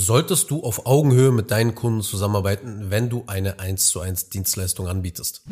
Solltest 0.00 0.52
du 0.52 0.62
auf 0.62 0.86
Augenhöhe 0.86 1.32
mit 1.32 1.50
deinen 1.50 1.74
Kunden 1.74 2.02
zusammenarbeiten, 2.02 2.88
wenn 2.88 3.10
du 3.10 3.24
eine 3.26 3.58
1 3.58 3.88
zu 3.88 3.98
1 3.98 4.28
Dienstleistung 4.28 4.86
anbietest? 4.86 5.42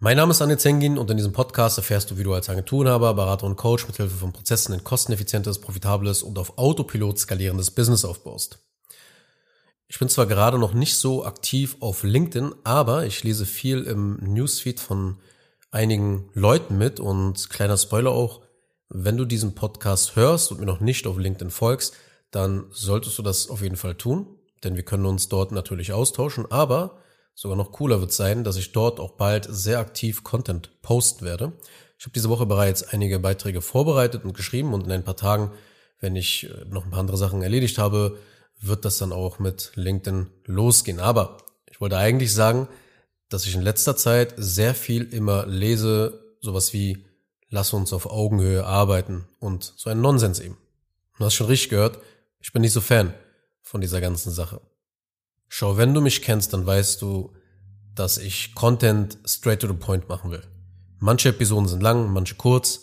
Mein 0.00 0.16
Name 0.16 0.32
ist 0.32 0.42
Anne 0.42 0.58
Zengin 0.58 0.98
und 0.98 1.12
in 1.12 1.16
diesem 1.16 1.32
Podcast 1.32 1.78
erfährst 1.78 2.10
du, 2.10 2.18
wie 2.18 2.24
du 2.24 2.34
als 2.34 2.48
Agenturenhaber, 2.48 3.14
Berater 3.14 3.46
und 3.46 3.54
Coach 3.54 3.86
mithilfe 3.86 4.16
von 4.16 4.32
Prozessen 4.32 4.74
ein 4.74 4.82
kosteneffizientes, 4.82 5.60
profitables 5.60 6.24
und 6.24 6.40
auf 6.40 6.58
Autopilot 6.58 7.20
skalierendes 7.20 7.70
Business 7.70 8.04
aufbaust. 8.04 8.58
Ich 9.86 10.00
bin 10.00 10.08
zwar 10.08 10.26
gerade 10.26 10.58
noch 10.58 10.74
nicht 10.74 10.96
so 10.96 11.24
aktiv 11.24 11.76
auf 11.78 12.02
LinkedIn, 12.02 12.52
aber 12.64 13.06
ich 13.06 13.22
lese 13.22 13.46
viel 13.46 13.84
im 13.84 14.16
Newsfeed 14.16 14.80
von 14.80 15.18
einigen 15.70 16.30
Leuten 16.34 16.78
mit 16.78 16.98
und 16.98 17.48
kleiner 17.48 17.76
Spoiler 17.76 18.10
auch, 18.10 18.40
wenn 18.88 19.16
du 19.16 19.24
diesen 19.24 19.54
Podcast 19.54 20.16
hörst 20.16 20.50
und 20.50 20.58
mir 20.58 20.66
noch 20.66 20.80
nicht 20.80 21.06
auf 21.06 21.16
LinkedIn 21.16 21.50
folgst, 21.50 21.94
dann 22.34 22.66
solltest 22.70 23.18
du 23.18 23.22
das 23.22 23.48
auf 23.48 23.62
jeden 23.62 23.76
Fall 23.76 23.94
tun, 23.94 24.26
denn 24.64 24.76
wir 24.76 24.82
können 24.82 25.06
uns 25.06 25.28
dort 25.28 25.52
natürlich 25.52 25.92
austauschen, 25.92 26.50
aber 26.50 26.98
sogar 27.34 27.56
noch 27.56 27.72
cooler 27.72 28.00
wird 28.00 28.12
sein, 28.12 28.44
dass 28.44 28.56
ich 28.56 28.72
dort 28.72 28.98
auch 28.98 29.12
bald 29.12 29.46
sehr 29.48 29.78
aktiv 29.78 30.24
Content 30.24 30.70
posten 30.82 31.24
werde. 31.24 31.52
Ich 31.98 32.04
habe 32.04 32.12
diese 32.14 32.28
Woche 32.28 32.46
bereits 32.46 32.82
einige 32.82 33.18
Beiträge 33.20 33.60
vorbereitet 33.60 34.24
und 34.24 34.34
geschrieben 34.34 34.74
und 34.74 34.84
in 34.84 34.92
ein 34.92 35.04
paar 35.04 35.16
Tagen, 35.16 35.52
wenn 36.00 36.16
ich 36.16 36.50
äh, 36.50 36.64
noch 36.68 36.84
ein 36.84 36.90
paar 36.90 37.00
andere 37.00 37.16
Sachen 37.16 37.42
erledigt 37.42 37.78
habe, 37.78 38.18
wird 38.60 38.84
das 38.84 38.98
dann 38.98 39.12
auch 39.12 39.38
mit 39.38 39.72
LinkedIn 39.74 40.26
losgehen. 40.46 41.00
Aber 41.00 41.38
ich 41.70 41.80
wollte 41.80 41.98
eigentlich 41.98 42.32
sagen, 42.32 42.68
dass 43.28 43.46
ich 43.46 43.54
in 43.54 43.62
letzter 43.62 43.96
Zeit 43.96 44.34
sehr 44.36 44.74
viel 44.74 45.04
immer 45.04 45.46
lese, 45.46 46.20
sowas 46.40 46.72
wie 46.72 47.04
lass 47.48 47.72
uns 47.72 47.92
auf 47.92 48.06
Augenhöhe 48.06 48.64
arbeiten 48.64 49.26
und 49.38 49.72
so 49.76 49.88
ein 49.88 50.00
Nonsens 50.00 50.40
eben. 50.40 50.56
Du 51.18 51.24
hast 51.24 51.34
schon 51.34 51.46
richtig 51.46 51.70
gehört, 51.70 52.00
ich 52.44 52.52
bin 52.52 52.60
nicht 52.60 52.74
so 52.74 52.82
Fan 52.82 53.14
von 53.62 53.80
dieser 53.80 54.02
ganzen 54.02 54.30
Sache. 54.30 54.60
Schau, 55.48 55.78
wenn 55.78 55.94
du 55.94 56.02
mich 56.02 56.20
kennst, 56.20 56.52
dann 56.52 56.66
weißt 56.66 57.00
du, 57.00 57.34
dass 57.94 58.18
ich 58.18 58.54
Content 58.54 59.16
straight 59.24 59.60
to 59.60 59.66
the 59.66 59.72
point 59.72 60.10
machen 60.10 60.30
will. 60.30 60.42
Manche 60.98 61.30
Episoden 61.30 61.68
sind 61.68 61.82
lang, 61.82 62.12
manche 62.12 62.34
kurz, 62.34 62.80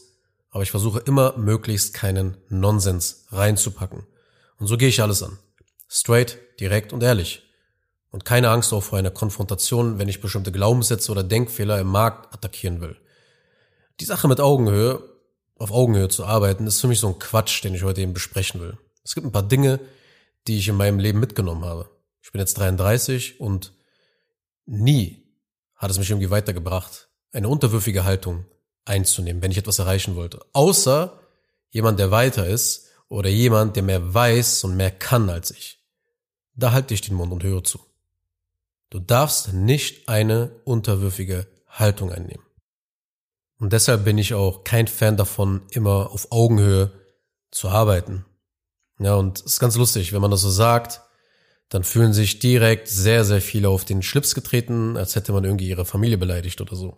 aber 0.49 0.63
ich 0.63 0.71
versuche 0.71 0.97
immer 1.01 1.37
möglichst 1.37 1.93
keinen 1.93 2.37
Nonsens 2.49 3.27
reinzupacken. 3.29 4.07
Und 4.57 4.65
so 4.65 4.77
gehe 4.77 4.89
ich 4.89 5.03
alles 5.03 5.21
an. 5.21 5.37
Straight, 5.87 6.39
direkt 6.59 6.91
und 6.91 7.03
ehrlich. 7.03 7.43
Und 8.09 8.25
keine 8.25 8.49
Angst 8.49 8.73
auch 8.73 8.81
vor 8.81 8.97
einer 8.97 9.11
Konfrontation, 9.11 9.99
wenn 9.99 10.09
ich 10.09 10.21
bestimmte 10.21 10.51
Glaubenssätze 10.51 11.11
oder 11.11 11.23
Denkfehler 11.23 11.79
im 11.79 11.87
Markt 11.87 12.33
attackieren 12.33 12.81
will. 12.81 12.97
Die 13.99 14.05
Sache 14.05 14.27
mit 14.27 14.39
Augenhöhe, 14.39 15.03
auf 15.55 15.71
Augenhöhe 15.71 16.09
zu 16.09 16.25
arbeiten, 16.25 16.65
ist 16.65 16.81
für 16.81 16.87
mich 16.87 16.99
so 16.99 17.09
ein 17.09 17.19
Quatsch, 17.19 17.63
den 17.63 17.75
ich 17.75 17.83
heute 17.83 18.01
eben 18.01 18.13
besprechen 18.13 18.59
will. 18.59 18.79
Es 19.03 19.15
gibt 19.15 19.25
ein 19.25 19.31
paar 19.31 19.47
Dinge, 19.47 19.79
die 20.47 20.57
ich 20.57 20.67
in 20.67 20.77
meinem 20.77 20.99
Leben 20.99 21.19
mitgenommen 21.19 21.65
habe. 21.65 21.89
Ich 22.21 22.31
bin 22.31 22.39
jetzt 22.39 22.57
33 22.57 23.39
und 23.39 23.73
nie 24.65 25.23
hat 25.75 25.91
es 25.91 25.97
mich 25.97 26.09
irgendwie 26.09 26.29
weitergebracht, 26.29 27.09
eine 27.31 27.49
unterwürfige 27.49 28.03
Haltung 28.03 28.45
einzunehmen, 28.85 29.41
wenn 29.41 29.51
ich 29.51 29.57
etwas 29.57 29.79
erreichen 29.79 30.15
wollte. 30.15 30.39
Außer 30.53 31.19
jemand, 31.69 31.99
der 31.99 32.11
weiter 32.11 32.47
ist 32.47 32.89
oder 33.09 33.29
jemand, 33.29 33.75
der 33.75 33.83
mehr 33.83 34.13
weiß 34.13 34.63
und 34.63 34.75
mehr 34.75 34.91
kann 34.91 35.29
als 35.29 35.51
ich. 35.51 35.79
Da 36.53 36.71
halte 36.71 36.93
ich 36.93 37.01
den 37.01 37.15
Mund 37.15 37.31
und 37.31 37.43
höre 37.43 37.63
zu. 37.63 37.79
Du 38.89 38.99
darfst 38.99 39.53
nicht 39.53 40.09
eine 40.09 40.51
unterwürfige 40.65 41.47
Haltung 41.67 42.11
einnehmen. 42.11 42.45
Und 43.57 43.73
deshalb 43.73 44.03
bin 44.03 44.17
ich 44.17 44.33
auch 44.33 44.63
kein 44.63 44.87
Fan 44.87 45.17
davon, 45.17 45.61
immer 45.71 46.11
auf 46.11 46.31
Augenhöhe 46.31 46.91
zu 47.51 47.69
arbeiten. 47.69 48.25
Ja, 49.01 49.15
und 49.15 49.39
es 49.39 49.53
ist 49.53 49.59
ganz 49.59 49.75
lustig, 49.77 50.13
wenn 50.13 50.21
man 50.21 50.29
das 50.29 50.41
so 50.41 50.49
sagt, 50.49 51.01
dann 51.69 51.83
fühlen 51.83 52.13
sich 52.13 52.37
direkt 52.37 52.87
sehr, 52.87 53.25
sehr 53.25 53.41
viele 53.41 53.69
auf 53.69 53.83
den 53.83 54.03
Schlips 54.03 54.35
getreten, 54.35 54.95
als 54.95 55.15
hätte 55.15 55.31
man 55.31 55.43
irgendwie 55.43 55.67
ihre 55.67 55.85
Familie 55.85 56.17
beleidigt 56.17 56.61
oder 56.61 56.75
so. 56.75 56.97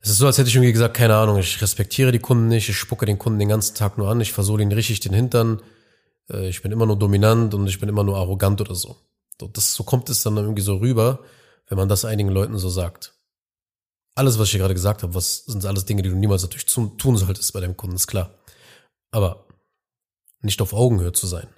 Es 0.00 0.10
ist 0.10 0.18
so, 0.18 0.26
als 0.26 0.38
hätte 0.38 0.48
ich 0.48 0.54
irgendwie 0.54 0.72
gesagt, 0.72 0.96
keine 0.96 1.16
Ahnung, 1.16 1.38
ich 1.38 1.60
respektiere 1.60 2.12
die 2.12 2.20
Kunden 2.20 2.48
nicht, 2.48 2.68
ich 2.68 2.76
spucke 2.76 3.04
den 3.04 3.18
Kunden 3.18 3.38
den 3.38 3.48
ganzen 3.48 3.74
Tag 3.74 3.98
nur 3.98 4.08
an, 4.08 4.20
ich 4.20 4.32
versuche 4.32 4.62
ihnen 4.62 4.72
richtig 4.72 5.00
den 5.00 5.12
Hintern, 5.12 5.60
äh, 6.30 6.48
ich 6.48 6.62
bin 6.62 6.70
immer 6.70 6.86
nur 6.86 6.98
dominant 6.98 7.52
und 7.52 7.66
ich 7.66 7.80
bin 7.80 7.88
immer 7.88 8.04
nur 8.04 8.16
arrogant 8.16 8.60
oder 8.60 8.74
so. 8.74 8.96
Das, 9.52 9.74
so 9.74 9.82
kommt 9.82 10.08
es 10.08 10.22
dann 10.22 10.36
irgendwie 10.36 10.62
so 10.62 10.76
rüber, 10.76 11.20
wenn 11.66 11.78
man 11.78 11.88
das 11.88 12.04
einigen 12.04 12.28
Leuten 12.30 12.58
so 12.58 12.68
sagt. 12.68 13.14
Alles, 14.14 14.38
was 14.38 14.48
ich 14.48 14.52
hier 14.52 14.60
gerade 14.60 14.74
gesagt 14.74 15.02
habe, 15.02 15.14
was 15.14 15.46
sind 15.46 15.64
alles 15.64 15.86
Dinge, 15.86 16.02
die 16.02 16.10
du 16.10 16.16
niemals 16.16 16.42
natürlich 16.42 16.66
tun 16.66 17.16
solltest 17.16 17.52
bei 17.52 17.60
deinem 17.60 17.76
Kunden, 17.76 17.96
ist 17.96 18.06
klar. 18.06 18.34
Aber 19.10 19.46
nicht 20.42 20.62
auf 20.62 20.72
Augenhöhe 20.72 21.12
zu 21.12 21.26
sein, 21.26 21.48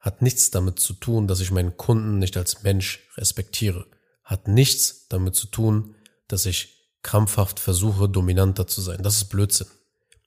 hat 0.00 0.22
nichts 0.22 0.50
damit 0.50 0.78
zu 0.78 0.92
tun, 0.92 1.26
dass 1.26 1.40
ich 1.40 1.50
meinen 1.50 1.76
Kunden 1.76 2.18
nicht 2.18 2.36
als 2.36 2.62
Mensch 2.62 3.08
respektiere. 3.16 3.86
Hat 4.22 4.48
nichts 4.48 5.08
damit 5.08 5.34
zu 5.34 5.46
tun, 5.46 5.94
dass 6.28 6.46
ich 6.46 6.74
krampfhaft 7.02 7.58
versuche, 7.58 8.08
dominanter 8.08 8.66
zu 8.66 8.80
sein. 8.80 9.02
Das 9.02 9.16
ist 9.16 9.26
Blödsinn. 9.26 9.66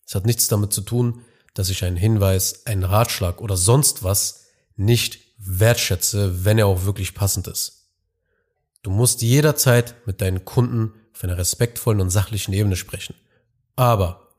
Es 0.05 0.15
hat 0.15 0.25
nichts 0.25 0.47
damit 0.47 0.73
zu 0.73 0.81
tun, 0.81 1.21
dass 1.53 1.69
ich 1.69 1.83
einen 1.83 1.97
Hinweis, 1.97 2.65
einen 2.65 2.83
Ratschlag 2.83 3.41
oder 3.41 3.57
sonst 3.57 4.03
was 4.03 4.45
nicht 4.75 5.19
wertschätze, 5.37 6.45
wenn 6.45 6.57
er 6.57 6.67
auch 6.67 6.85
wirklich 6.85 7.13
passend 7.13 7.47
ist. 7.47 7.91
Du 8.83 8.89
musst 8.89 9.21
jederzeit 9.21 9.95
mit 10.07 10.21
deinen 10.21 10.45
Kunden 10.45 10.93
auf 11.13 11.23
einer 11.23 11.37
respektvollen 11.37 11.99
und 11.99 12.09
sachlichen 12.09 12.53
Ebene 12.53 12.75
sprechen. 12.75 13.15
Aber 13.75 14.35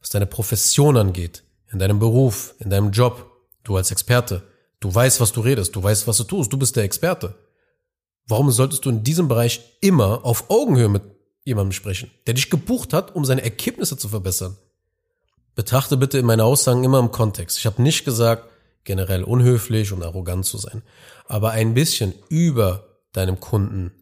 was 0.00 0.10
deine 0.10 0.26
Profession 0.26 0.96
angeht, 0.96 1.42
in 1.72 1.78
deinem 1.78 1.98
Beruf, 1.98 2.54
in 2.58 2.70
deinem 2.70 2.90
Job, 2.90 3.30
du 3.64 3.76
als 3.76 3.90
Experte, 3.90 4.42
du 4.80 4.94
weißt, 4.94 5.20
was 5.20 5.32
du 5.32 5.40
redest, 5.40 5.74
du 5.76 5.82
weißt, 5.82 6.06
was 6.06 6.16
du 6.16 6.24
tust, 6.24 6.52
du 6.52 6.58
bist 6.58 6.76
der 6.76 6.84
Experte. 6.84 7.34
Warum 8.26 8.50
solltest 8.50 8.84
du 8.84 8.90
in 8.90 9.02
diesem 9.02 9.28
Bereich 9.28 9.60
immer 9.80 10.24
auf 10.24 10.50
Augenhöhe 10.50 10.88
mit 10.88 11.02
jemandem 11.44 11.72
sprechen, 11.72 12.10
der 12.26 12.34
dich 12.34 12.50
gebucht 12.50 12.92
hat, 12.92 13.14
um 13.14 13.24
seine 13.24 13.42
Ergebnisse 13.42 13.96
zu 13.96 14.08
verbessern? 14.08 14.56
Betrachte 15.54 15.96
bitte 15.96 16.18
in 16.18 16.26
meine 16.26 16.44
Aussagen 16.44 16.84
immer 16.84 17.00
im 17.00 17.10
Kontext. 17.10 17.58
Ich 17.58 17.66
habe 17.66 17.82
nicht 17.82 18.04
gesagt, 18.04 18.48
generell 18.84 19.24
unhöflich 19.24 19.92
und 19.92 20.02
arrogant 20.02 20.46
zu 20.46 20.58
sein, 20.58 20.82
aber 21.26 21.50
ein 21.50 21.74
bisschen 21.74 22.14
über 22.28 22.86
deinem 23.12 23.40
Kunden 23.40 23.92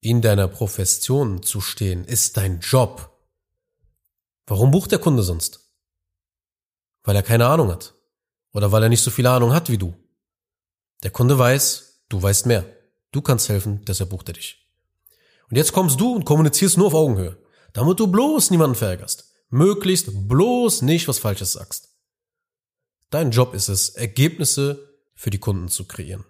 in 0.00 0.22
deiner 0.22 0.48
Profession 0.48 1.42
zu 1.42 1.60
stehen, 1.60 2.04
ist 2.04 2.36
dein 2.36 2.60
Job. 2.60 3.10
Warum 4.46 4.70
bucht 4.70 4.92
der 4.92 4.98
Kunde 4.98 5.22
sonst? 5.22 5.67
Weil 7.08 7.16
er 7.16 7.22
keine 7.22 7.46
Ahnung 7.46 7.70
hat 7.70 7.94
oder 8.52 8.70
weil 8.70 8.82
er 8.82 8.90
nicht 8.90 9.00
so 9.00 9.10
viel 9.10 9.26
Ahnung 9.26 9.54
hat 9.54 9.70
wie 9.70 9.78
du. 9.78 9.94
Der 11.02 11.10
Kunde 11.10 11.38
weiß, 11.38 12.02
du 12.10 12.20
weißt 12.20 12.44
mehr. 12.44 12.66
Du 13.12 13.22
kannst 13.22 13.48
helfen, 13.48 13.82
deshalb 13.86 14.10
bucht 14.10 14.28
er 14.28 14.34
dich. 14.34 14.68
Und 15.48 15.56
jetzt 15.56 15.72
kommst 15.72 15.98
du 15.98 16.14
und 16.14 16.26
kommunizierst 16.26 16.76
nur 16.76 16.88
auf 16.88 16.92
Augenhöhe, 16.92 17.38
damit 17.72 17.98
du 17.98 18.08
bloß 18.08 18.50
niemanden 18.50 18.76
verärgerst. 18.76 19.32
Möglichst 19.48 20.28
bloß 20.28 20.82
nicht 20.82 21.08
was 21.08 21.18
Falsches 21.18 21.54
sagst. 21.54 21.88
Dein 23.08 23.30
Job 23.30 23.54
ist 23.54 23.70
es, 23.70 23.88
Ergebnisse 23.88 24.92
für 25.14 25.30
die 25.30 25.38
Kunden 25.38 25.68
zu 25.68 25.86
kreieren. 25.86 26.26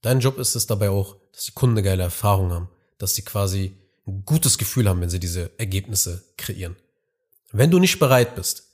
Dein 0.00 0.20
Job 0.20 0.38
ist 0.38 0.54
es 0.54 0.66
dabei 0.66 0.88
auch, 0.88 1.16
dass 1.34 1.44
die 1.44 1.52
Kunden 1.52 1.76
eine 1.76 1.84
geile 1.84 2.04
Erfahrung 2.04 2.52
haben, 2.52 2.70
dass 2.96 3.14
sie 3.14 3.22
quasi 3.22 3.76
ein 4.06 4.24
gutes 4.24 4.56
Gefühl 4.56 4.88
haben, 4.88 5.02
wenn 5.02 5.10
sie 5.10 5.20
diese 5.20 5.50
Ergebnisse 5.58 6.24
kreieren. 6.38 6.76
Wenn 7.50 7.70
du 7.70 7.78
nicht 7.78 7.98
bereit 7.98 8.34
bist, 8.34 8.71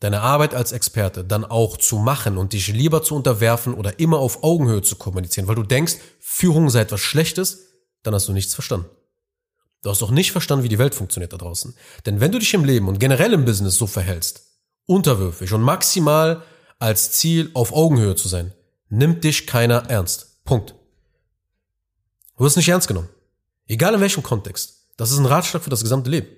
deine 0.00 0.20
Arbeit 0.20 0.54
als 0.54 0.72
Experte 0.72 1.24
dann 1.24 1.44
auch 1.44 1.76
zu 1.76 1.96
machen 1.98 2.38
und 2.38 2.52
dich 2.52 2.68
lieber 2.68 3.02
zu 3.02 3.14
unterwerfen 3.14 3.74
oder 3.74 3.98
immer 3.98 4.18
auf 4.18 4.44
Augenhöhe 4.44 4.82
zu 4.82 4.96
kommunizieren, 4.96 5.48
weil 5.48 5.56
du 5.56 5.64
denkst, 5.64 5.96
Führung 6.20 6.70
sei 6.70 6.80
etwas 6.80 7.00
Schlechtes, 7.00 7.66
dann 8.02 8.14
hast 8.14 8.28
du 8.28 8.32
nichts 8.32 8.54
verstanden. 8.54 8.86
Du 9.82 9.90
hast 9.90 10.02
doch 10.02 10.10
nicht 10.10 10.32
verstanden, 10.32 10.64
wie 10.64 10.68
die 10.68 10.78
Welt 10.78 10.94
funktioniert 10.94 11.32
da 11.32 11.36
draußen. 11.36 11.74
Denn 12.06 12.20
wenn 12.20 12.32
du 12.32 12.38
dich 12.38 12.54
im 12.54 12.64
Leben 12.64 12.88
und 12.88 12.98
generell 12.98 13.32
im 13.32 13.44
Business 13.44 13.76
so 13.76 13.86
verhältst, 13.86 14.42
unterwürfig 14.86 15.52
und 15.52 15.62
maximal 15.62 16.42
als 16.78 17.12
Ziel 17.12 17.50
auf 17.54 17.72
Augenhöhe 17.72 18.16
zu 18.16 18.28
sein, 18.28 18.52
nimmt 18.88 19.24
dich 19.24 19.46
keiner 19.46 19.88
ernst. 19.88 20.44
Punkt. 20.44 20.74
Du 22.36 22.44
wirst 22.44 22.56
nicht 22.56 22.68
ernst 22.68 22.88
genommen. 22.88 23.08
Egal 23.66 23.94
in 23.94 24.00
welchem 24.00 24.22
Kontext. 24.22 24.86
Das 24.96 25.10
ist 25.10 25.18
ein 25.18 25.26
Ratschlag 25.26 25.62
für 25.62 25.70
das 25.70 25.82
gesamte 25.82 26.10
Leben. 26.10 26.28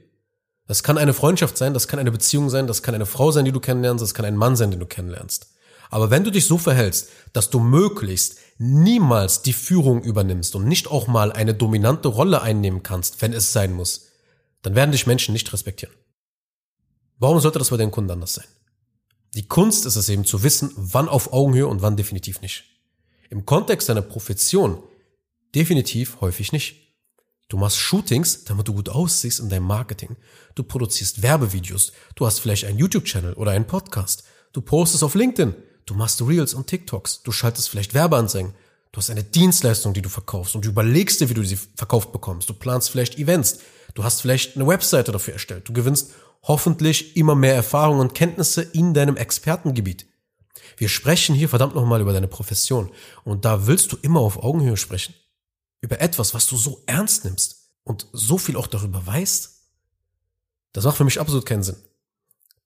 Das 0.71 0.85
kann 0.85 0.99
eine 0.99 1.15
Freundschaft 1.15 1.59
sein, 1.59 1.75
das 1.75 1.89
kann 1.89 1.99
eine 1.99 2.13
Beziehung 2.13 2.49
sein, 2.49 2.69
das 2.69 2.85
kann 2.85 2.95
eine 2.95 3.05
Frau 3.05 3.33
sein, 3.33 3.45
die 3.45 3.51
du 3.51 3.59
kennenlernst, 3.59 4.05
das 4.05 4.15
kann 4.15 4.25
ein 4.25 4.37
Mann 4.37 4.55
sein, 4.55 4.71
den 4.71 4.79
du 4.79 4.87
kennenlernst. 4.87 5.49
Aber 5.91 6.13
wenn 6.13 6.23
du 6.23 6.31
dich 6.31 6.47
so 6.47 6.59
verhältst, 6.59 7.09
dass 7.33 7.51
du 7.51 7.59
möglichst 7.59 8.37
niemals 8.59 9.43
die 9.43 9.53
Führung 9.53 10.01
übernimmst 10.01 10.55
und 10.55 10.69
nicht 10.69 10.87
auch 10.87 11.09
mal 11.09 11.33
eine 11.33 11.55
dominante 11.55 12.07
Rolle 12.07 12.43
einnehmen 12.43 12.85
kannst, 12.85 13.21
wenn 13.21 13.33
es 13.33 13.53
sein 13.53 13.73
muss, 13.73 14.11
dann 14.63 14.77
werden 14.77 14.93
dich 14.93 15.09
Menschen 15.09 15.33
nicht 15.33 15.53
respektieren. 15.53 15.93
Warum 17.19 17.41
sollte 17.41 17.59
das 17.59 17.71
bei 17.71 17.77
deinen 17.77 17.91
Kunden 17.91 18.13
anders 18.13 18.35
sein? 18.35 18.47
Die 19.35 19.49
Kunst 19.49 19.87
ist 19.87 19.97
es 19.97 20.09
eben 20.09 20.25
zu 20.25 20.45
wissen, 20.45 20.71
wann 20.77 21.09
auf 21.09 21.33
Augenhöhe 21.33 21.67
und 21.67 21.83
wann 21.83 21.97
definitiv 21.97 22.43
nicht. 22.43 22.63
Im 23.29 23.45
Kontext 23.45 23.89
deiner 23.89 24.03
Profession 24.03 24.81
definitiv 25.53 26.21
häufig 26.21 26.53
nicht. 26.53 26.90
Du 27.51 27.57
machst 27.57 27.79
Shootings, 27.79 28.45
damit 28.45 28.69
du 28.69 28.75
gut 28.75 28.89
aussiehst 28.89 29.41
in 29.41 29.49
deinem 29.49 29.67
Marketing. 29.67 30.17
Du 30.55 30.63
produzierst 30.63 31.21
Werbevideos. 31.21 31.93
Du 32.15 32.25
hast 32.25 32.39
vielleicht 32.39 32.65
einen 32.65 32.79
YouTube-Channel 32.79 33.35
oder 33.35 33.51
einen 33.51 33.67
Podcast. 33.67 34.23
Du 34.53 34.61
postest 34.63 35.03
auf 35.03 35.17
LinkedIn. 35.17 35.57
Du 35.85 35.95
machst 35.95 36.23
Reels 36.23 36.55
und 36.55 36.69
TikToks. 36.69 37.25
Du 37.25 37.33
schaltest 37.33 37.69
vielleicht 37.69 37.93
Werbeanzeigen. 37.93 38.55
Du 38.93 38.99
hast 38.99 39.11
eine 39.11 39.25
Dienstleistung, 39.25 39.93
die 39.93 40.03
du 40.03 40.09
verkaufst 40.09 40.55
und 40.55 40.65
du 40.65 40.69
überlegst 40.69 41.21
dir, 41.21 41.29
wie 41.29 41.35
du 41.35 41.45
sie 41.45 41.59
verkauft 41.75 42.13
bekommst. 42.13 42.49
Du 42.49 42.55
planst 42.55 42.89
vielleicht 42.89 43.19
Events. 43.19 43.59
Du 43.95 44.05
hast 44.05 44.21
vielleicht 44.21 44.55
eine 44.55 44.69
Webseite 44.69 45.11
dafür 45.11 45.35
erstellt. 45.35 45.69
Du 45.69 45.73
gewinnst 45.73 46.13
hoffentlich 46.45 47.17
immer 47.17 47.35
mehr 47.35 47.57
Erfahrung 47.57 47.99
und 47.99 48.15
Kenntnisse 48.15 48.63
in 48.63 48.95
deinem 48.95 49.17
Expertengebiet. 49.17 50.07
Wir 50.77 50.89
sprechen 50.89 51.35
hier 51.35 51.49
verdammt 51.49 51.75
nochmal 51.75 52.01
über 52.01 52.13
deine 52.13 52.29
Profession 52.29 52.91
und 53.25 53.45
da 53.45 53.67
willst 53.67 53.91
du 53.91 53.97
immer 54.03 54.21
auf 54.21 54.41
Augenhöhe 54.41 54.77
sprechen. 54.77 55.15
Über 55.81 56.01
etwas, 56.01 56.35
was 56.35 56.47
du 56.47 56.57
so 56.57 56.83
ernst 56.87 57.25
nimmst 57.25 57.71
und 57.85 58.07
so 58.13 58.39
viel 58.39 58.57
auch 58.57 58.67
darüber 58.67 59.07
weißt. 59.07 59.51
Das 60.73 60.85
macht 60.85 60.97
für 60.97 61.05
mich 61.05 61.21
absolut 61.21 61.47
keinen 61.47 61.63
Sinn. 61.63 61.77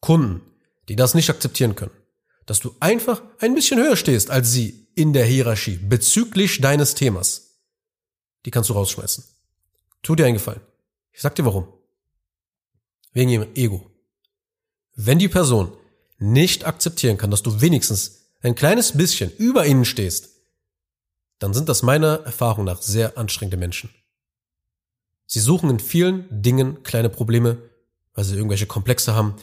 Kunden, 0.01 0.43
die 0.89 0.97
das 0.97 1.15
nicht 1.15 1.31
akzeptieren 1.31 1.77
können, 1.77 1.95
dass 2.47 2.61
du 2.61 2.75
einfach 2.81 3.23
ein 3.39 3.55
bisschen 3.55 3.81
höher 3.81 3.97
stehst 3.97 4.31
als 4.31 4.53
sie 4.53 4.89
in 4.95 5.13
der 5.13 5.25
Hierarchie 5.25 5.77
bezüglich 5.77 6.61
deines 6.61 6.95
Themas, 6.95 7.61
die 8.45 8.51
kannst 8.51 8.71
du 8.71 8.75
rausschmeißen. 8.75 9.25
Tu 10.03 10.15
dir 10.15 10.27
einen 10.27 10.35
Gefallen. 10.35 10.61
Ich 11.13 11.23
sag 11.23 11.35
dir 11.35 11.45
warum. 11.45 11.67
Wegen 13.13 13.31
ihrem 13.31 13.55
Ego. 13.55 13.91
Wenn 14.95 15.19
die 15.19 15.29
Person 15.29 15.73
nicht 16.19 16.67
akzeptieren 16.67 17.17
kann, 17.17 17.31
dass 17.31 17.43
du 17.43 17.61
wenigstens 17.61 18.27
ein 18.43 18.55
kleines 18.55 18.93
bisschen 18.97 19.35
über 19.37 19.67
ihnen 19.67 19.85
stehst, 19.85 20.34
dann 21.45 21.53
sind 21.53 21.69
das 21.69 21.83
meiner 21.83 22.21
Erfahrung 22.25 22.65
nach 22.65 22.81
sehr 22.81 23.19
anstrengende 23.19 23.59
Menschen. 23.59 23.91
Sie 25.27 25.41
suchen 25.41 25.69
in 25.69 25.79
vielen 25.79 26.25
Dingen 26.31 26.83
kleine 26.85 27.11
Probleme, 27.11 27.59
weil 28.15 28.25
sie 28.25 28.35
irgendwelche 28.35 28.65
Komplexe 28.65 29.15
haben, 29.15 29.35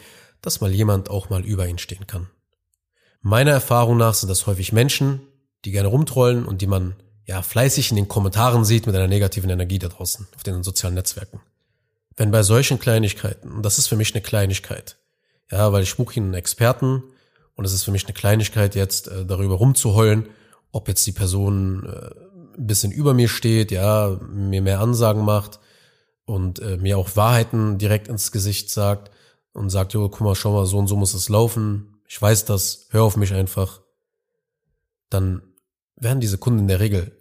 dass 0.41 0.61
mal 0.61 0.71
jemand 0.71 1.11
auch 1.11 1.29
mal 1.29 1.45
über 1.45 1.67
ihnen 1.67 1.77
stehen 1.77 2.07
kann. 2.07 2.27
Meiner 3.21 3.51
Erfahrung 3.51 3.97
nach 3.97 4.15
sind 4.15 4.29
das 4.29 4.47
häufig 4.47 4.73
Menschen, 4.73 5.21
die 5.63 5.69
gerne 5.69 5.89
rumtrollen 5.89 6.47
und 6.47 6.63
die 6.63 6.65
man 6.65 6.95
ja 7.27 7.43
fleißig 7.43 7.91
in 7.91 7.97
den 7.97 8.07
Kommentaren 8.07 8.65
sieht 8.65 8.87
mit 8.87 8.95
einer 8.95 9.07
negativen 9.07 9.51
Energie 9.51 9.77
da 9.77 9.87
draußen 9.87 10.27
auf 10.35 10.41
den 10.41 10.63
sozialen 10.63 10.95
Netzwerken. 10.95 11.39
Wenn 12.15 12.31
bei 12.31 12.41
solchen 12.41 12.79
Kleinigkeiten, 12.79 13.51
und 13.51 13.61
das 13.61 13.77
ist 13.77 13.85
für 13.85 13.95
mich 13.95 14.15
eine 14.15 14.23
Kleinigkeit, 14.23 14.97
ja, 15.51 15.71
weil 15.71 15.83
ich 15.83 15.99
ihnen 15.99 16.09
einen 16.29 16.33
Experten 16.33 17.03
und 17.53 17.65
es 17.65 17.73
ist 17.73 17.83
für 17.83 17.91
mich 17.91 18.05
eine 18.05 18.13
Kleinigkeit 18.15 18.73
jetzt 18.73 19.07
äh, 19.07 19.23
darüber 19.23 19.53
rumzuheulen, 19.53 20.29
ob 20.71 20.87
jetzt 20.87 21.05
die 21.05 21.11
Person 21.11 21.85
äh, 21.85 22.57
ein 22.57 22.67
bisschen 22.67 22.91
über 22.91 23.13
mir 23.13 23.27
steht, 23.27 23.71
ja, 23.71 24.19
mir 24.29 24.61
mehr 24.61 24.79
Ansagen 24.79 25.23
macht 25.23 25.59
und 26.25 26.59
äh, 26.59 26.77
mir 26.77 26.97
auch 26.97 27.15
Wahrheiten 27.15 27.77
direkt 27.77 28.07
ins 28.07 28.31
Gesicht 28.31 28.69
sagt 28.69 29.11
und 29.53 29.69
sagt, 29.69 29.93
jo, 29.93 30.07
guck 30.09 30.21
mal, 30.21 30.35
schau 30.35 30.53
mal, 30.53 30.65
so 30.65 30.77
und 30.77 30.87
so 30.87 30.95
muss 30.95 31.13
es 31.13 31.29
laufen. 31.29 32.01
Ich 32.07 32.21
weiß 32.21 32.45
das, 32.45 32.87
hör 32.89 33.03
auf 33.03 33.17
mich 33.17 33.33
einfach. 33.33 33.81
Dann 35.09 35.41
werden 35.95 36.21
diese 36.21 36.37
Kunden 36.37 36.59
in 36.59 36.67
der 36.67 36.79
Regel 36.79 37.17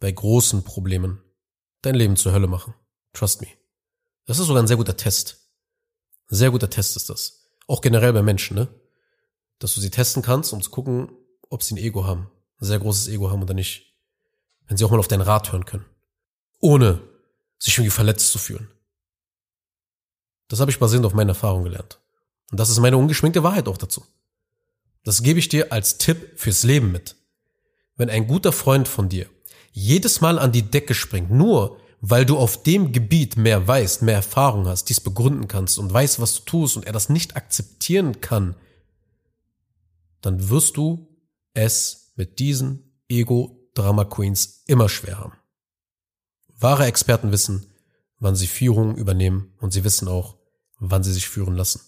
bei 0.00 0.10
großen 0.10 0.64
Problemen 0.64 1.20
dein 1.82 1.94
Leben 1.94 2.16
zur 2.16 2.32
Hölle 2.32 2.46
machen. 2.46 2.74
Trust 3.12 3.40
me. 3.40 3.48
Das 4.26 4.38
ist 4.38 4.46
sogar 4.46 4.62
ein 4.62 4.66
sehr 4.66 4.76
guter 4.76 4.96
Test. 4.96 5.38
Ein 6.30 6.36
sehr 6.36 6.50
guter 6.50 6.70
Test 6.70 6.96
ist 6.96 7.08
das. 7.08 7.44
Auch 7.66 7.80
generell 7.80 8.12
bei 8.12 8.22
Menschen, 8.22 8.56
ne? 8.56 8.68
Dass 9.58 9.74
du 9.74 9.80
sie 9.80 9.90
testen 9.90 10.22
kannst, 10.22 10.52
um 10.52 10.62
zu 10.62 10.70
gucken, 10.70 11.10
ob 11.48 11.62
sie 11.62 11.74
ein 11.74 11.78
Ego 11.78 12.04
haben. 12.06 12.30
Sehr 12.58 12.78
großes 12.78 13.08
Ego 13.08 13.30
haben 13.30 13.42
oder 13.42 13.54
nicht. 13.54 13.94
Wenn 14.66 14.76
sie 14.76 14.84
auch 14.84 14.90
mal 14.90 14.98
auf 14.98 15.08
deinen 15.08 15.22
Rat 15.22 15.52
hören 15.52 15.64
können. 15.64 15.86
Ohne 16.60 17.00
sich 17.58 17.76
irgendwie 17.76 17.90
verletzt 17.90 18.30
zu 18.30 18.38
fühlen. 18.38 18.68
Das 20.48 20.60
habe 20.60 20.70
ich 20.70 20.78
basierend 20.78 21.06
auf 21.06 21.14
meinen 21.14 21.28
Erfahrungen 21.28 21.64
gelernt. 21.64 22.00
Und 22.50 22.58
das 22.58 22.70
ist 22.70 22.78
meine 22.78 22.96
ungeschminkte 22.96 23.42
Wahrheit 23.42 23.68
auch 23.68 23.76
dazu. 23.76 24.04
Das 25.04 25.22
gebe 25.22 25.38
ich 25.38 25.48
dir 25.48 25.72
als 25.72 25.98
Tipp 25.98 26.38
fürs 26.38 26.64
Leben 26.64 26.92
mit. 26.92 27.16
Wenn 27.96 28.10
ein 28.10 28.26
guter 28.26 28.52
Freund 28.52 28.88
von 28.88 29.08
dir 29.08 29.28
jedes 29.72 30.20
Mal 30.20 30.38
an 30.38 30.52
die 30.52 30.62
Decke 30.62 30.94
springt, 30.94 31.30
nur 31.30 31.78
weil 32.00 32.24
du 32.24 32.36
auf 32.38 32.62
dem 32.62 32.92
Gebiet 32.92 33.36
mehr 33.36 33.66
weißt, 33.66 34.02
mehr 34.02 34.16
Erfahrung 34.16 34.66
hast, 34.66 34.88
dies 34.88 35.00
begründen 35.00 35.48
kannst 35.48 35.78
und 35.78 35.92
weißt, 35.92 36.20
was 36.20 36.34
du 36.34 36.42
tust 36.42 36.76
und 36.76 36.86
er 36.86 36.92
das 36.92 37.08
nicht 37.08 37.36
akzeptieren 37.36 38.20
kann, 38.20 38.54
dann 40.20 40.48
wirst 40.48 40.76
du 40.76 41.08
es 41.54 42.07
mit 42.18 42.40
diesen 42.40 43.00
Ego-Drama 43.08 44.04
Queens 44.04 44.64
immer 44.66 44.88
schwer 44.88 45.18
haben. 45.18 45.32
Wahre 46.58 46.84
Experten 46.84 47.32
wissen, 47.32 47.72
wann 48.18 48.34
sie 48.34 48.48
Führung 48.48 48.96
übernehmen 48.96 49.54
und 49.60 49.72
sie 49.72 49.84
wissen 49.84 50.08
auch, 50.08 50.36
wann 50.80 51.04
sie 51.04 51.12
sich 51.12 51.28
führen 51.28 51.54
lassen. 51.54 51.80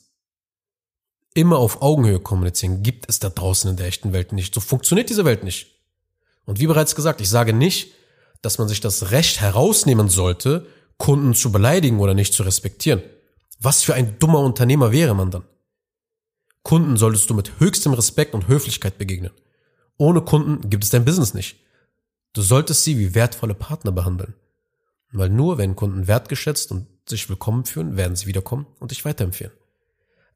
Immer 1.35 1.59
auf 1.59 1.83
Augenhöhe 1.83 2.21
kommunizieren 2.21 2.83
gibt 2.83 3.09
es 3.09 3.19
da 3.19 3.29
draußen 3.29 3.71
in 3.71 3.77
der 3.77 3.87
echten 3.87 4.13
Welt 4.13 4.33
nicht. 4.33 4.55
So 4.55 4.61
funktioniert 4.61 5.11
diese 5.11 5.25
Welt 5.25 5.45
nicht. 5.45 5.81
Und 6.45 6.61
wie 6.61 6.67
bereits 6.67 6.95
gesagt, 6.95 7.21
ich 7.21 7.29
sage 7.29 7.53
nicht, 7.53 7.93
dass 8.41 8.59
man 8.59 8.69
sich 8.69 8.81
das 8.81 9.11
Recht 9.11 9.41
herausnehmen 9.41 10.09
sollte, 10.09 10.67
Kunden 10.97 11.35
zu 11.35 11.53
beleidigen 11.53 12.01
oder 12.01 12.15
nicht 12.15 12.35
zu 12.35 12.43
respektieren. 12.43 13.03
Was 13.61 13.83
für 13.83 13.95
ein 13.95 14.19
dummer 14.19 14.41
Unternehmer 14.41 14.93
wäre 14.93 15.15
man 15.15 15.31
dann? 15.31 15.45
Kunden 16.63 16.97
solltest 16.97 17.29
du 17.31 17.35
mit 17.35 17.59
höchstem 17.59 17.95
Respekt 17.95 18.35
und 18.35 18.49
Höflichkeit 18.49 18.97
begegnen. 18.99 19.33
Ohne 20.01 20.23
Kunden 20.23 20.71
gibt 20.71 20.83
es 20.83 20.89
dein 20.89 21.05
Business 21.05 21.35
nicht. 21.35 21.59
Du 22.33 22.41
solltest 22.41 22.85
sie 22.85 22.99
wie 22.99 23.15
wertvolle 23.15 23.53
Partner 23.53 23.93
behandeln. 23.93 24.33
Weil 25.13 25.29
nur 25.29 25.59
wenn 25.59 25.77
Kunden 25.77 26.07
wertgeschätzt 26.07 26.71
und 26.73 26.87
sich 27.07 27.29
willkommen 27.29 27.67
fühlen, 27.67 27.99
werden 27.99 28.17
sie 28.17 28.25
wiederkommen 28.25 28.67
und 28.79 28.93
dich 28.93 29.05
weiterempfehlen. 29.05 29.53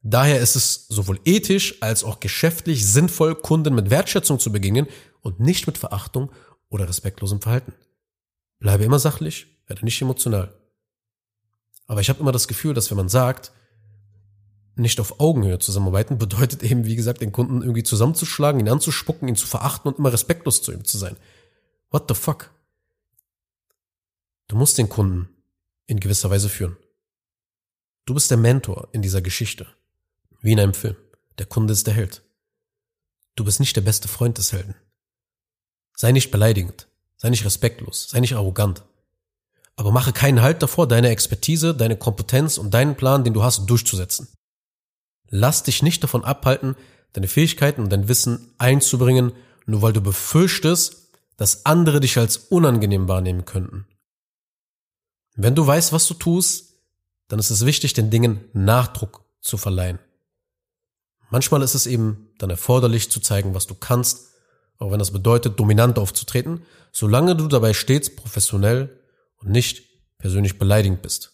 Daher 0.03 0.39
ist 0.39 0.55
es 0.55 0.85
sowohl 0.87 1.19
ethisch 1.25 1.81
als 1.81 2.03
auch 2.03 2.19
geschäftlich 2.19 2.85
sinnvoll, 2.85 3.33
Kunden 3.33 3.73
mit 3.73 3.89
Wertschätzung 3.89 4.37
zu 4.37 4.51
begegnen 4.51 4.85
und 5.21 5.39
nicht 5.39 5.65
mit 5.65 5.79
Verachtung 5.79 6.31
oder 6.69 6.87
respektlosem 6.87 7.41
Verhalten. 7.41 7.73
Bleibe 8.59 8.83
immer 8.83 8.99
sachlich, 8.99 9.47
werde 9.65 9.83
nicht 9.83 9.99
emotional. 9.99 10.53
Aber 11.87 12.01
ich 12.01 12.09
habe 12.09 12.19
immer 12.19 12.31
das 12.31 12.47
Gefühl, 12.47 12.75
dass 12.75 12.91
wenn 12.91 12.97
man 12.97 13.09
sagt, 13.09 13.51
nicht 14.75 14.99
auf 14.99 15.19
Augenhöhe 15.19 15.59
zusammenarbeiten, 15.59 16.17
bedeutet 16.17 16.63
eben, 16.63 16.85
wie 16.85 16.95
gesagt, 16.95 17.21
den 17.21 17.31
Kunden 17.31 17.61
irgendwie 17.61 17.83
zusammenzuschlagen, 17.83 18.59
ihn 18.59 18.69
anzuspucken, 18.69 19.27
ihn 19.27 19.35
zu 19.35 19.47
verachten 19.47 19.89
und 19.89 19.99
immer 19.99 20.11
respektlos 20.11 20.61
zu 20.61 20.71
ihm 20.71 20.83
zu 20.83 20.97
sein. 20.97 21.15
What 21.91 22.05
the 22.09 22.15
fuck? 22.15 22.51
Du 24.47 24.55
musst 24.55 24.77
den 24.77 24.89
Kunden 24.89 25.29
in 25.87 25.99
gewisser 25.99 26.29
Weise 26.29 26.49
führen. 26.49 26.77
Du 28.05 28.13
bist 28.13 28.29
der 28.29 28.37
Mentor 28.37 28.89
in 28.91 29.01
dieser 29.01 29.21
Geschichte. 29.21 29.65
Wie 30.41 30.51
in 30.51 30.59
einem 30.59 30.73
Film. 30.73 30.95
Der 31.39 31.45
Kunde 31.45 31.73
ist 31.73 31.87
der 31.87 31.93
Held. 31.93 32.21
Du 33.35 33.43
bist 33.43 33.59
nicht 33.59 33.75
der 33.75 33.81
beste 33.81 34.07
Freund 34.07 34.37
des 34.37 34.51
Helden. 34.51 34.75
Sei 35.95 36.11
nicht 36.11 36.31
beleidigend. 36.31 36.87
Sei 37.17 37.29
nicht 37.29 37.45
respektlos. 37.45 38.09
Sei 38.09 38.19
nicht 38.19 38.35
arrogant. 38.35 38.83
Aber 39.75 39.91
mache 39.91 40.13
keinen 40.13 40.41
Halt 40.41 40.61
davor, 40.61 40.87
deine 40.87 41.09
Expertise, 41.09 41.73
deine 41.75 41.97
Kompetenz 41.97 42.57
und 42.57 42.73
deinen 42.73 42.95
Plan, 42.95 43.23
den 43.23 43.33
du 43.33 43.43
hast, 43.43 43.65
durchzusetzen. 43.69 44.27
Lass 45.29 45.63
dich 45.63 45.81
nicht 45.83 46.03
davon 46.03 46.23
abhalten, 46.23 46.75
deine 47.13 47.27
Fähigkeiten 47.27 47.81
und 47.81 47.89
dein 47.91 48.07
Wissen 48.07 48.53
einzubringen, 48.57 49.31
nur 49.65 49.81
weil 49.81 49.93
du 49.93 50.01
befürchtest, 50.01 51.09
dass 51.37 51.65
andere 51.65 51.99
dich 51.99 52.17
als 52.17 52.37
unangenehm 52.37 53.07
wahrnehmen 53.07 53.45
könnten. 53.45 53.87
Wenn 55.35 55.55
du 55.55 55.65
weißt, 55.65 55.91
was 55.91 56.07
du 56.07 56.13
tust, 56.13 56.75
dann 57.27 57.39
ist 57.39 57.49
es 57.49 57.65
wichtig, 57.65 57.93
den 57.93 58.09
Dingen 58.09 58.45
Nachdruck 58.53 59.25
zu 59.41 59.57
verleihen. 59.57 59.99
Manchmal 61.29 61.61
ist 61.61 61.73
es 61.73 61.87
eben 61.87 62.29
dann 62.37 62.49
erforderlich 62.49 63.09
zu 63.11 63.19
zeigen, 63.19 63.53
was 63.53 63.67
du 63.67 63.75
kannst, 63.75 64.29
auch 64.77 64.91
wenn 64.91 64.99
das 64.99 65.11
bedeutet, 65.11 65.59
dominant 65.59 65.97
aufzutreten, 65.97 66.65
solange 66.91 67.35
du 67.35 67.47
dabei 67.47 67.73
stets 67.73 68.15
professionell 68.15 69.01
und 69.37 69.49
nicht 69.49 69.83
persönlich 70.17 70.59
beleidigend 70.59 71.01
bist. 71.01 71.33